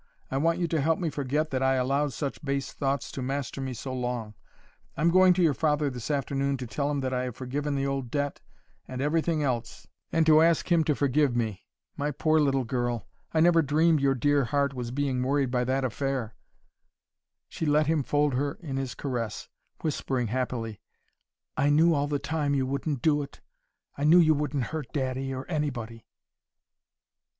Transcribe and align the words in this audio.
I 0.31 0.37
want 0.37 0.57
you 0.57 0.67
to 0.67 0.81
help 0.81 0.97
me 0.97 1.11
forget 1.11 1.51
that 1.51 1.61
I 1.61 1.75
allowed 1.75 2.11
such 2.11 2.43
base 2.43 2.73
thoughts 2.73 3.11
to 3.11 3.21
master 3.21 3.61
me 3.61 3.75
so 3.75 3.93
long. 3.93 4.33
I'm 4.97 5.11
going 5.11 5.31
to 5.33 5.43
your 5.43 5.53
father 5.53 5.91
this 5.91 6.09
afternoon 6.09 6.57
to 6.57 6.65
tell 6.65 6.89
him 6.89 7.01
that 7.01 7.13
I 7.13 7.25
have 7.25 7.35
forgiven 7.35 7.75
the 7.75 7.85
old 7.85 8.09
debt, 8.09 8.41
and 8.87 8.99
everything 8.99 9.43
else, 9.43 9.87
and 10.11 10.25
to 10.25 10.41
ask 10.41 10.71
him 10.71 10.83
to 10.85 10.95
forgive 10.95 11.35
me. 11.35 11.65
My 11.97 12.09
poor 12.09 12.39
little 12.39 12.63
girl! 12.63 13.07
I 13.31 13.41
never 13.41 13.61
dreamed 13.61 13.99
your 13.99 14.15
dear 14.15 14.45
heart 14.45 14.73
was 14.73 14.89
being 14.89 15.21
worried 15.21 15.51
by 15.51 15.63
that 15.65 15.85
affair!" 15.85 16.35
She 17.47 17.67
let 17.67 17.85
him 17.85 18.01
fold 18.01 18.33
her 18.33 18.53
in 18.59 18.77
his 18.77 18.95
caress, 18.95 19.49
whispering 19.83 20.29
happily, 20.29 20.81
"I 21.55 21.69
knew 21.69 21.93
all 21.93 22.07
the 22.07 22.17
time 22.17 22.55
you 22.55 22.65
wouldn't 22.65 23.03
do 23.03 23.21
it 23.21 23.39
I 23.95 24.05
knew 24.05 24.17
you 24.17 24.33
wouldn't 24.33 24.63
hurt 24.63 24.91
daddy, 24.93 25.31
or 25.31 25.45
anybody." 25.47 26.07